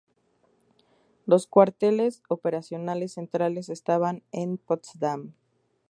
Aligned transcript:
Los 1.27 1.45
cuarteles 1.45 2.23
operacionales 2.27 3.13
centrales 3.13 3.69
estaban 3.69 4.23
en 4.31 4.57
Potsdam. 4.57 5.35